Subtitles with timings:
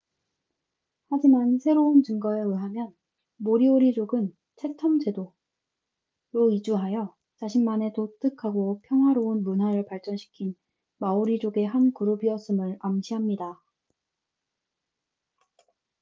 [1.11, 2.91] 하지만 새로운 증거에 의하면
[3.35, 5.31] 모리오리족은 채텀 제도chatham
[6.31, 10.55] islands로 이주하여 자신만의 독특하고 평화로운 문화를 발전시킨
[10.97, 13.61] 마오리족의 한 그룹이었음을 암시합니다